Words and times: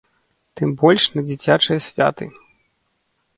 Тым 0.61 0.69
больш 0.81 1.03
на 1.17 1.21
дзіцячыя 1.27 1.79
святы. 1.89 2.25